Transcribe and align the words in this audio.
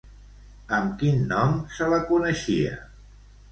Amb 0.77 0.95
quin 1.01 1.19
nom 1.33 1.53
se 1.77 1.91
la 1.93 2.01
coneixia? 2.09 2.75